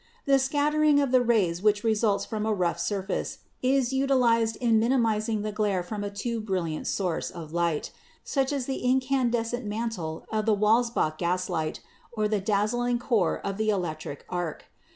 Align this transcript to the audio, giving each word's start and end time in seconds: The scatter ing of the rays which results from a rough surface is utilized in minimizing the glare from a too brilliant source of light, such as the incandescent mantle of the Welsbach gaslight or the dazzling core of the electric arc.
The 0.25 0.39
scatter 0.39 0.81
ing 0.83 0.99
of 0.99 1.11
the 1.11 1.21
rays 1.21 1.61
which 1.61 1.83
results 1.83 2.25
from 2.25 2.43
a 2.43 2.53
rough 2.55 2.79
surface 2.79 3.37
is 3.61 3.93
utilized 3.93 4.55
in 4.55 4.79
minimizing 4.79 5.43
the 5.43 5.51
glare 5.51 5.83
from 5.83 6.03
a 6.03 6.09
too 6.09 6.41
brilliant 6.41 6.87
source 6.87 7.29
of 7.29 7.53
light, 7.53 7.91
such 8.23 8.51
as 8.51 8.65
the 8.65 8.77
incandescent 8.83 9.63
mantle 9.67 10.25
of 10.31 10.47
the 10.47 10.57
Welsbach 10.57 11.19
gaslight 11.19 11.81
or 12.13 12.27
the 12.27 12.41
dazzling 12.41 12.97
core 12.97 13.37
of 13.41 13.57
the 13.57 13.69
electric 13.69 14.25
arc. 14.27 14.65